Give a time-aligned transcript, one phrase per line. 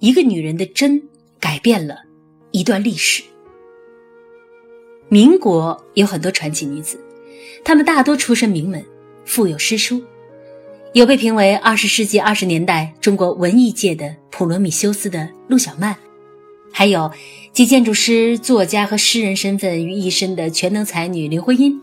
[0.00, 1.02] 一个女人的真
[1.40, 1.96] 改变了
[2.52, 3.22] 一段历史。
[5.08, 7.00] 民国有很多传奇女子，
[7.64, 8.84] 她们大多出身名门，
[9.24, 10.02] 富有诗书，
[10.92, 15.96] 有被评为二十世纪二十年代中国文艺界的普罗米修斯的陆小曼，
[16.72, 17.10] 还有
[17.52, 21.80] 集建筑师、作家和诗人身份于一身的全能才女林徽因。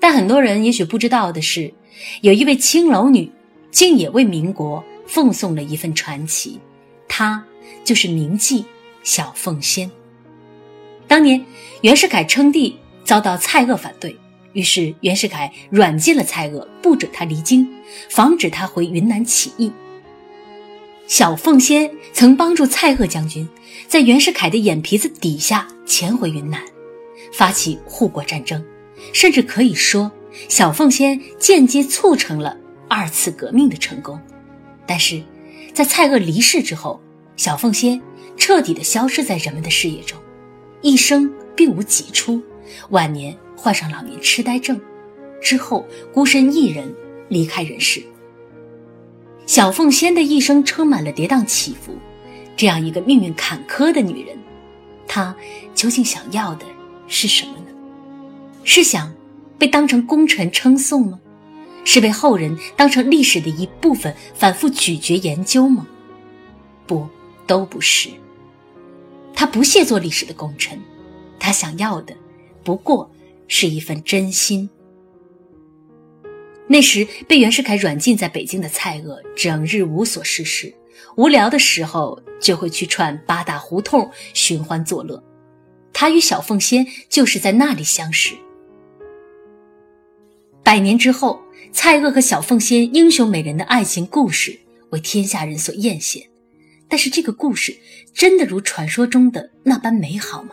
[0.00, 1.72] 但很多人也许不知道的是，
[2.20, 3.30] 有一位青楼女，
[3.70, 6.60] 竟也为民国奉送了一份传奇。
[7.08, 7.44] 他
[7.84, 8.64] 就是名妓
[9.02, 9.90] 小凤仙。
[11.06, 11.44] 当年
[11.80, 14.14] 袁世凯称帝，遭到蔡锷反对，
[14.52, 17.66] 于是袁世凯软禁了蔡锷，不准他离京，
[18.10, 19.72] 防止他回云南起义。
[21.06, 23.48] 小凤仙曾帮助蔡锷将军
[23.86, 26.62] 在袁世凯的眼皮子底下潜回云南，
[27.32, 28.62] 发起护国战争，
[29.14, 30.12] 甚至可以说，
[30.50, 32.54] 小凤仙间接促成了
[32.86, 34.20] 二次革命的成功。
[34.86, 35.22] 但是，
[35.72, 37.00] 在蔡锷离世之后，
[37.36, 38.00] 小凤仙
[38.36, 40.18] 彻底的消失在人们的视野中，
[40.82, 42.42] 一生并无几出，
[42.90, 44.80] 晚年患上老年痴呆症，
[45.40, 46.92] 之后孤身一人
[47.28, 48.02] 离开人世。
[49.46, 51.96] 小凤仙的一生充满了跌宕起伏，
[52.56, 54.36] 这样一个命运坎坷的女人，
[55.06, 55.34] 她
[55.74, 56.66] 究竟想要的
[57.06, 57.66] 是什么呢？
[58.64, 59.14] 是想
[59.56, 61.18] 被当成功臣称颂吗？
[61.90, 65.86] 是被后人当成历史的一部分反复咀嚼研究吗？
[66.86, 67.08] 不，
[67.46, 68.10] 都不是。
[69.34, 70.78] 他不屑做历史的功臣，
[71.40, 72.14] 他想要的
[72.62, 73.10] 不过
[73.46, 74.68] 是一份真心。
[76.66, 80.70] 那时被袁世凯软禁在北京的蔡锷，整日无所事事，
[81.16, 85.24] 无聊的时候就会去串八大胡同寻欢作乐。
[85.94, 88.34] 他与小凤仙就是在那里相识。
[90.62, 91.40] 百年之后。
[91.72, 94.58] 蔡锷和小凤仙英雄美人的爱情故事
[94.90, 96.24] 为天下人所艳羡，
[96.88, 97.76] 但是这个故事
[98.14, 100.50] 真的如传说中的那般美好吗？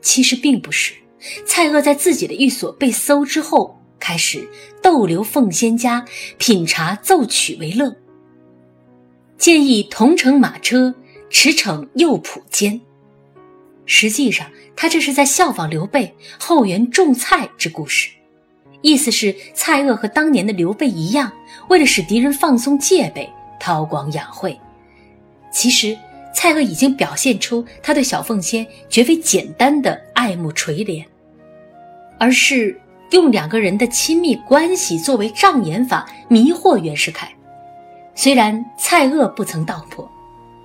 [0.00, 0.94] 其实并不是。
[1.46, 4.48] 蔡锷在自己的寓所被搜之后，开始
[4.82, 6.04] 逗留凤仙家，
[6.36, 7.94] 品茶奏曲为乐。
[9.38, 10.92] 建议同乘马车，
[11.30, 12.80] 驰骋右仆间。
[13.86, 18.10] 实际上，他这是在效仿刘备后援种菜之故事。
[18.82, 21.32] 意思是蔡锷和当年的刘备一样，
[21.68, 23.28] 为了使敌人放松戒备，
[23.58, 24.58] 韬光养晦。
[25.52, 25.96] 其实
[26.34, 31.04] 蔡锷已经表现出他对小凤仙绝非简单的爱慕垂怜，
[32.18, 32.78] 而是
[33.10, 37.32] 用两个人的亲密关系作为障眼法迷惑袁世凯。
[38.14, 40.10] 虽然蔡锷不曾道破，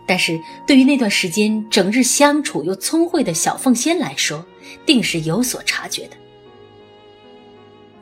[0.08, 4.44] 但是对于那段时间整日相处又聪慧的小凤仙来说，
[4.86, 6.18] 定是有所察觉的。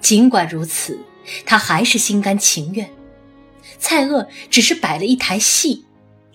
[0.06, 1.00] 尽管如此，
[1.48, 2.88] 他还是心甘情愿。
[3.80, 5.84] 蔡锷只是摆了一台戏，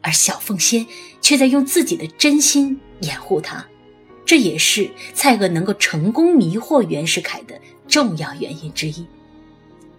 [0.02, 0.84] 而小凤仙
[1.20, 3.64] 却在用自己的真心掩护他。
[4.26, 9.06] 这也是蔡锷能够成功迷惑袁世凯的重要原因之一。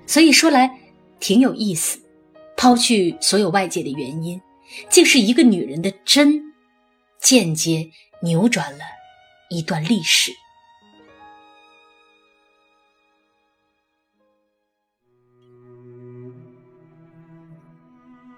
[0.05, 0.69] 所以说来
[1.21, 2.01] 挺有意思，
[2.57, 4.41] 抛去所有外界的原因，
[4.89, 6.43] 竟是一个女人的真，
[7.21, 7.89] 间接
[8.21, 8.79] 扭转了
[9.49, 10.33] 一段历史。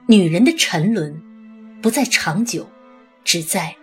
[0.06, 1.18] 女人的沉沦，
[1.82, 2.70] 不在长久，
[3.24, 3.74] 只在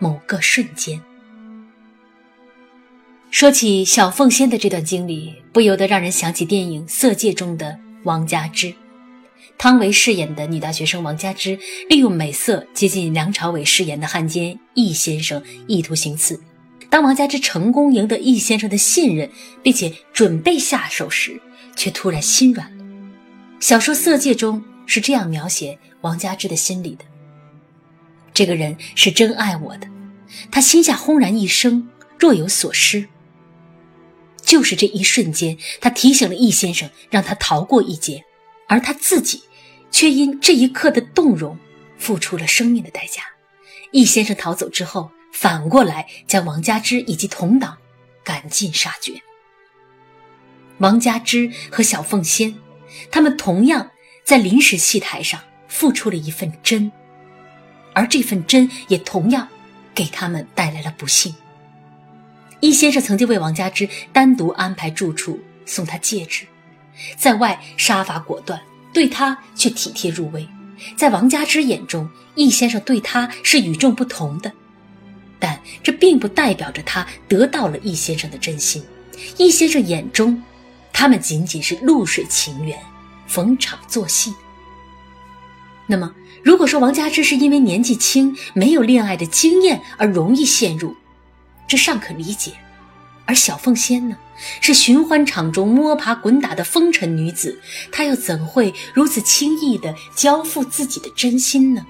[0.00, 1.00] 某个瞬间。
[3.30, 8.74] 说起小凤仙的这段经历，不由得让人想起电影《色戒》中的王佳芝。
[9.56, 11.56] 汤唯饰演的女大学生王佳芝，
[11.88, 16.40] 利用美色接近梁朝伟饰演的汉奸易先生，意图行刺。
[16.90, 19.30] 当王佳芝成功赢得易先生的信任，
[19.62, 21.40] 并且准备下手时，
[21.76, 22.84] 却突然心软了。
[23.60, 24.60] 小说《色戒》中。
[24.88, 27.04] 是这样描写王佳芝的心理的：
[28.32, 29.86] 这个人是真爱我的，
[30.50, 31.88] 他心下轰然一声，
[32.18, 33.06] 若有所失。
[34.42, 38.24] 就是这一瞬间，他提醒了易先生，让他逃过一劫，
[38.66, 39.42] 而他自己
[39.90, 41.58] 却因这一刻的动容，
[41.98, 43.22] 付出了生命的代价。
[43.92, 47.76] 易先生逃走之后，反过来将王佳芝以及同党
[48.24, 49.20] 赶尽杀绝。
[50.78, 52.56] 王佳芝和小凤仙，
[53.10, 53.90] 他们同样。
[54.28, 56.92] 在临时戏台上付出了一份真，
[57.94, 59.48] 而这份真也同样
[59.94, 61.34] 给他们带来了不幸。
[62.60, 66.44] 易先生曾经为王佳芝单独安排住处，送她戒指，
[67.16, 68.60] 在外杀伐果断，
[68.92, 70.46] 对她却体贴入微。
[70.94, 74.52] 在王佳芝眼中，易先生对她是与众不同的，
[75.38, 78.84] 但这并不代表着他得到了易先生的真心。
[79.38, 80.42] 易先生眼中，
[80.92, 82.78] 他们仅仅是露水情缘。
[83.28, 84.34] 逢场作戏，
[85.86, 90.96] 那么，如果说王佳芝是因为年纪轻、没有恋爱的经验而容易陷入，
[91.68, 92.52] 这尚可理解；
[93.26, 94.16] 而小凤仙呢，
[94.60, 97.60] 是寻欢场中摸爬滚打的风尘女子，
[97.92, 101.86] 她又怎会如此轻易地交付自己的真心呢？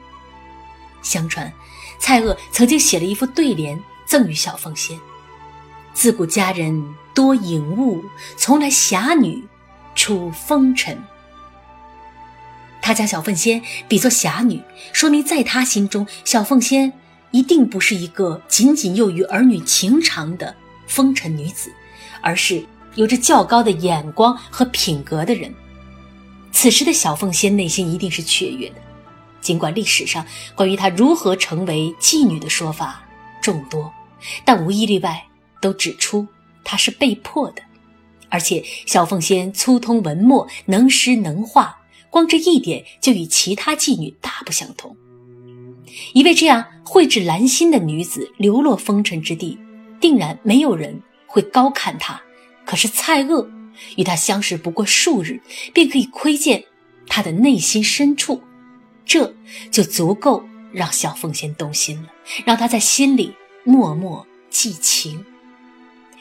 [1.03, 1.53] 相传，
[1.99, 4.99] 蔡锷曾经写了一副对联赠予小凤仙
[5.95, 8.05] ：“自古佳人多颖悟，
[8.37, 9.45] 从来侠女
[9.95, 10.97] 出风尘。”
[12.89, 14.63] 他将小凤仙比作侠女，
[14.95, 16.91] 说明在他心中，小凤仙
[17.33, 20.57] 一定不是一个仅仅囿于儿女情长的
[20.87, 21.71] 风尘女子，
[22.23, 22.65] 而是
[22.95, 25.55] 有着较高的眼光和品格的人。
[26.51, 28.77] 此时的小凤仙内心一定是雀跃的，
[29.43, 30.25] 尽管历史上
[30.55, 33.03] 关于她如何成为妓女的说法
[33.43, 33.93] 众多，
[34.47, 35.23] 但无一例外
[35.61, 36.27] 都指出
[36.65, 37.61] 她是被迫的，
[38.31, 41.78] 而且小凤仙粗通文墨，能诗能画。
[42.11, 44.97] 光这一点就与其他妓女大不相同。
[46.13, 49.59] 一位这样蕙质兰心的女子流落风尘之地，
[50.01, 52.21] 定然没有人会高看她。
[52.65, 53.49] 可是蔡锷
[53.97, 55.41] 与她相识不过数日，
[55.73, 56.65] 便可以窥见
[57.07, 58.43] 她的内心深处，
[59.05, 59.35] 这
[59.71, 62.09] 就足够让小凤仙动心了，
[62.45, 63.35] 让她在心里
[63.65, 65.25] 默默寄情。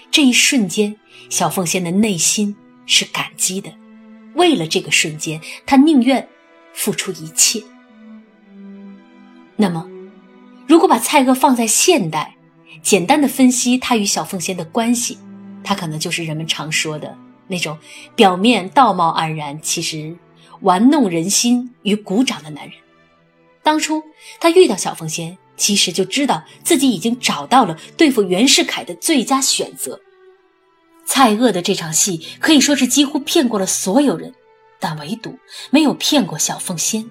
[0.09, 0.95] 这一瞬间，
[1.29, 2.55] 小凤仙的内心
[2.85, 3.69] 是感激的。
[4.37, 6.27] 为了这个瞬间，他宁愿
[6.73, 7.61] 付出一切。
[9.55, 9.85] 那么，
[10.67, 12.35] 如果把蔡锷放在现代，
[12.81, 15.17] 简单的分析他与小凤仙的关系，
[15.63, 17.17] 他可能就是人们常说的
[17.47, 17.77] 那种
[18.15, 20.15] 表面道貌岸然，其实
[20.61, 22.73] 玩弄人心与鼓掌的男人。
[23.63, 24.01] 当初
[24.39, 29.99] 他遇到小凤仙，其实就知道自己已经找到了对付袁世凯的最佳选择。
[31.07, 34.33] 蔡锷的这场戏可以说是几乎骗过了所有人，
[34.79, 35.39] 但唯独
[35.71, 37.09] 没有骗过小凤仙。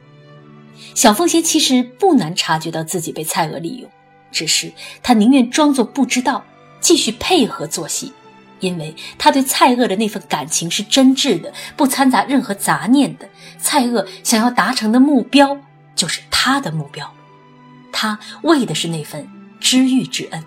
[0.94, 3.90] 小凤仙其实不难察觉到自己被蔡锷利用，
[4.30, 4.70] 只是
[5.02, 6.44] 她宁愿装作不知道，
[6.78, 8.12] 继续配合做戏，
[8.60, 13.28] 因为她对蔡锷的那份感情是真挚的，不掺杂任何杂念的。
[13.58, 15.58] 蔡锷想要达成的目标
[15.94, 17.10] 就是他的目标，
[17.90, 19.26] 他为的是那份
[19.58, 20.44] 知遇之恩。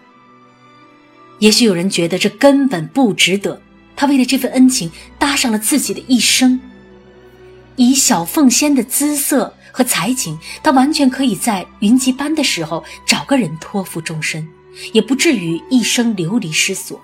[1.39, 3.61] 也许有人觉得这根本不值得，
[3.95, 6.59] 他为了这份恩情搭上了自己的一生。
[7.75, 14.45] 以小凤仙的姿色和才情，他完全可以在云集班的时候找个人托付终身，
[14.91, 17.01] 也不至于一生流离失所。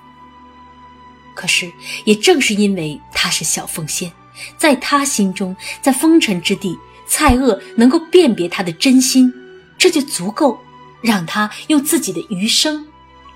[1.33, 1.71] 可是，
[2.03, 4.11] 也正是因为他是小凤仙，
[4.57, 6.77] 在他心中，在风尘之地，
[7.07, 9.33] 蔡锷能够辨别他的真心，
[9.77, 10.59] 这就足够
[11.01, 12.85] 让他用自己的余生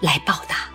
[0.01, 0.69] 来报答。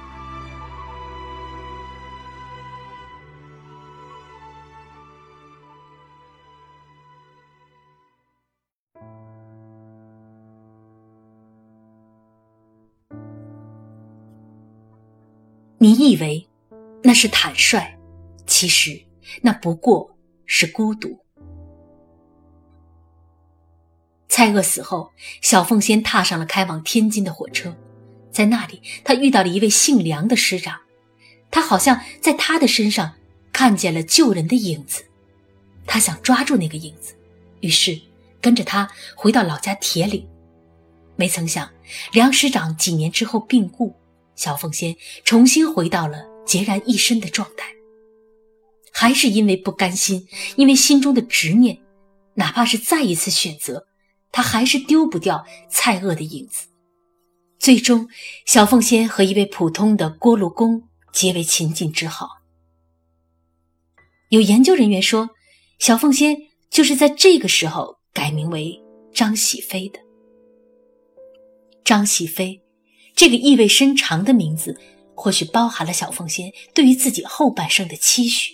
[15.85, 16.49] 你以为
[17.03, 17.99] 那是坦率，
[18.47, 18.99] 其实
[19.43, 20.17] 那不过
[20.47, 21.19] 是孤独。
[24.27, 27.77] 蔡锷死后，小凤仙踏上了开往天津的火车，
[28.31, 30.81] 在那里，她遇到了一位姓梁的师长，
[31.51, 33.17] 她好像在他的身上
[33.53, 35.05] 看见了救人的影子，
[35.85, 37.15] 她想抓住那个影子，
[37.61, 38.01] 于是
[38.41, 40.27] 跟着他回到老家铁岭。
[41.17, 41.69] 没曾想，
[42.11, 43.95] 梁师长几年之后病故。
[44.37, 47.73] 小凤仙重新回到了孑然一身的状态，
[48.93, 50.27] 还是因为不甘心，
[50.57, 51.79] 因为心中的执念，
[52.35, 53.87] 哪怕是再一次选择，
[54.33, 56.67] 他还是丢不掉蔡锷的影子。
[57.59, 58.09] 最终，
[58.45, 62.29] 小凤仙和一位普通的锅炉工结为秦晋之好。
[64.31, 65.31] 有研究人员说，
[65.79, 66.37] 小凤仙
[66.71, 68.79] 就是在这个时候改名为
[69.15, 70.01] 张喜飞的。
[71.85, 72.64] 张喜飞。
[73.15, 74.79] 这个意味深长的名字，
[75.15, 78.53] 或许包含了小凤仙对于自己后半生的期许。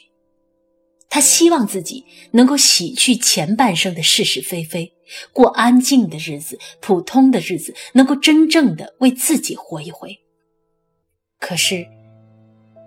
[1.08, 4.92] 她希望自己能够洗去前半生的是是非非，
[5.32, 10.16] 过安静的日子、普通的日子，能够真正的为自己活一回。
[11.40, 11.84] 可是，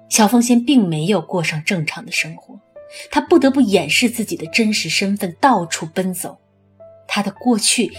[0.09, 2.57] 小凤仙并没有过上正常的生活，
[3.11, 6.37] 她不得不掩饰自己的真实身份，到处奔走。
[7.07, 7.91] 她的过去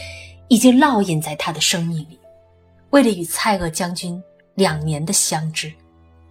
[0.48, 2.18] 已经烙印在她的生命里。
[2.94, 4.22] 为了与蔡锷将军
[4.54, 5.72] 两年的相知，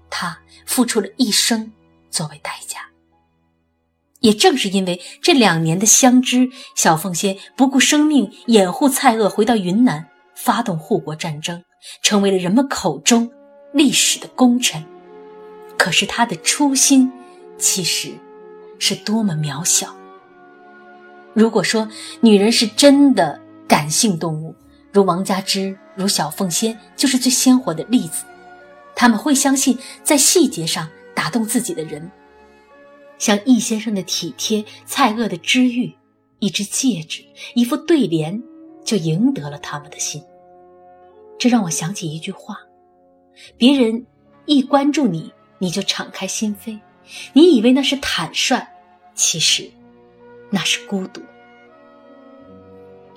[0.10, 1.70] 他付出了一生
[2.10, 2.80] 作为代价。
[4.22, 11.62] 也正是因为这两年的相知，小凤仙不顾生命掩护蔡锷回到云南，发动护国战争，
[12.02, 13.30] 成为了人们口中
[13.74, 14.82] 历史的功臣。
[15.78, 17.12] 可是他的初心，
[17.58, 18.14] 其实
[18.80, 19.94] 是多么渺小。
[21.34, 21.90] 如果说
[22.22, 24.56] 女人是真的感性动物，
[24.94, 28.24] 如王佳芝、如小凤仙，就是最鲜活的例子。
[28.96, 32.12] 他们会相信在细节上打动自己的人，
[33.18, 35.92] 像易先生的体贴，蔡锷的知遇，
[36.38, 37.24] 一只戒指，
[37.56, 38.40] 一副对联，
[38.86, 40.24] 就赢得了他们的心。
[41.40, 42.60] 这让我想起一句话：
[43.58, 44.06] 别人
[44.46, 46.80] 一关注你，你就敞开心扉，
[47.34, 48.64] 你以为那是坦率，
[49.16, 49.68] 其实
[50.52, 51.20] 那是孤独。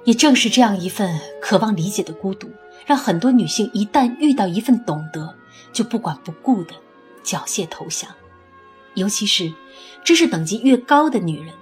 [0.06, 2.48] 也正是这样一份渴望理解的孤独，
[2.86, 5.36] 让很多女性一旦遇到一份懂得，
[5.72, 6.75] 就不管不顾的
[7.25, 8.08] 缴械投降。
[8.94, 9.52] 尤其是
[10.04, 11.52] 知识等级越高的女人，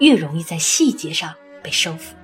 [0.00, 2.14] 越容易在细节上被收服。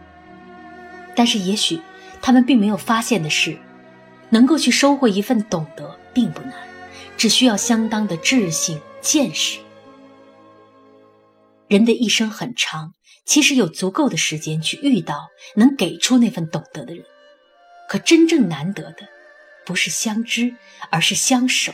[1.17, 1.81] 但是，也许
[2.21, 3.59] 她们并没有发现的是，
[4.29, 6.53] 能够去收获一份懂得并不难，
[7.17, 9.61] 只需要相当的智性见识。
[11.69, 12.93] 人的一生很长。
[13.25, 17.05] 其实有足够的时间去遇到能给出那份懂得的人，
[17.89, 19.09] 可真正难得的，
[19.65, 20.55] 不是相知，
[20.91, 21.73] 而是相守。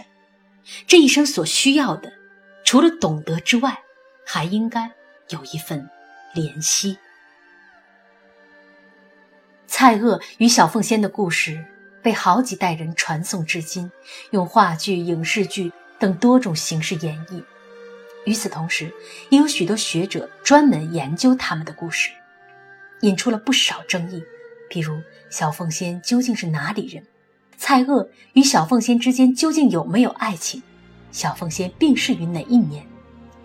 [0.86, 2.12] 这一生所需要的，
[2.64, 3.82] 除了懂得之外，
[4.24, 4.92] 还应该
[5.30, 5.88] 有一份
[6.34, 6.96] 怜惜。
[9.66, 11.64] 蔡锷与小凤仙的故事
[12.02, 13.90] 被好几代人传颂至今，
[14.30, 17.42] 用话剧、影视剧等多种形式演绎。
[18.24, 18.92] 与此同时，
[19.30, 22.10] 也有许多学者专门研究他们的故事，
[23.00, 24.22] 引出了不少争议。
[24.68, 25.00] 比如，
[25.30, 27.04] 小凤仙究竟是哪里人？
[27.56, 30.62] 蔡锷与小凤仙之间究竟有没有爱情？
[31.10, 32.86] 小凤仙病逝于哪一年？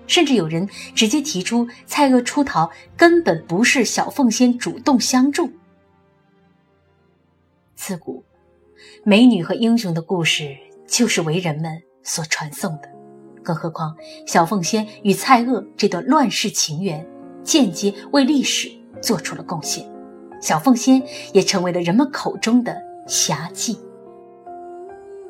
[0.08, 5.51] 甚至有人直接提出，蔡锷出逃根本不是小凤仙主动相助。
[7.75, 8.24] 自古，
[9.03, 10.55] 美女和英雄的故事
[10.88, 12.94] 就是为人们所传颂的。
[13.45, 17.07] 更何况，小凤仙与蔡锷这段乱世情缘，
[17.43, 18.69] 间接为历史
[19.01, 19.87] 做出了贡献。
[20.41, 22.75] 小凤仙也成为了人们口中的
[23.07, 23.77] 侠妓。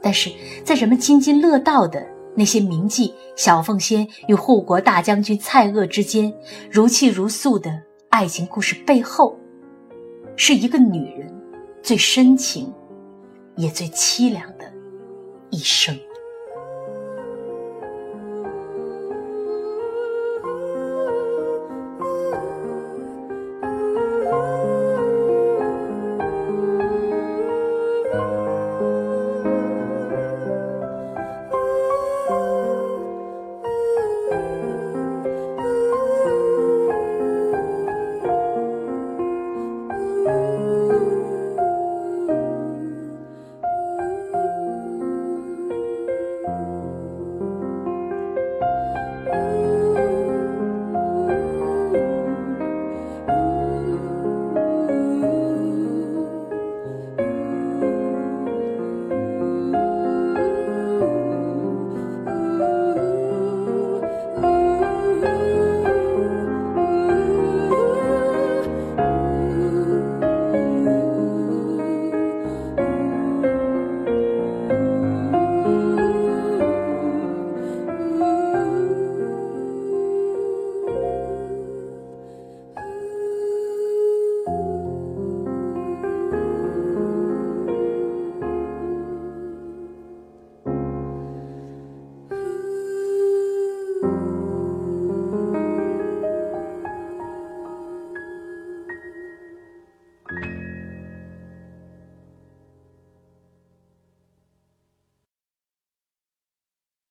[0.02, 0.32] 但是
[0.64, 2.06] 在人们津津乐道的
[2.36, 6.34] 那些铭记小凤仙与护国大将军蔡锷之间
[6.72, 7.72] 如泣如诉的
[8.10, 9.38] 爱情故事背后，
[10.36, 11.34] 是一个女人
[11.82, 12.74] 最深情，
[13.56, 14.66] 也最凄凉的
[15.50, 15.98] 一生。